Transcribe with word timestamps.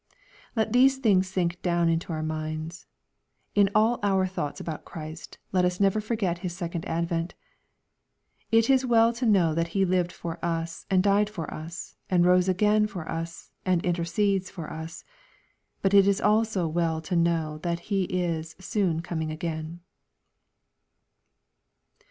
Let 0.55 0.73
these 0.73 0.97
things 0.97 1.27
sink 1.27 1.61
down 1.61 1.87
into 1.87 2.11
our 2.11 2.23
minds. 2.23 2.87
In 3.53 3.69
all 3.75 3.99
our 4.01 4.25
thoughts 4.25 4.59
about 4.59 4.83
Christ, 4.83 5.37
let 5.51 5.63
us 5.63 5.79
never 5.79 6.01
forget 6.01 6.39
His 6.39 6.55
second 6.57 6.85
advent. 6.85 7.35
It 8.51 8.67
is 8.67 8.83
well 8.83 9.13
to 9.13 9.27
know 9.27 9.53
that 9.53 9.67
He 9.77 9.85
lived 9.85 10.11
for 10.11 10.43
us, 10.43 10.87
and 10.89 11.03
died 11.03 11.29
for 11.29 11.53
us, 11.53 11.97
and 12.09 12.25
rose 12.25 12.49
again 12.49 12.87
for 12.87 13.07
us, 13.07 13.51
and 13.63 13.85
intercedes 13.85 14.49
for 14.49 14.73
us. 14.73 15.03
But 15.83 15.93
it 15.93 16.07
is 16.07 16.19
also 16.19 16.67
well 16.67 16.99
to 17.01 17.15
know 17.15 17.59
that 17.59 17.81
He 17.91 18.05
is 18.05 18.55
soon 18.59 19.03
coming 19.03 19.29
again. 19.29 19.81